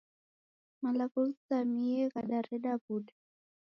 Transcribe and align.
Malagho 0.81 1.19
ghizamie 1.27 2.01
ghadareda 2.11 2.71
w'uda. 2.81 3.13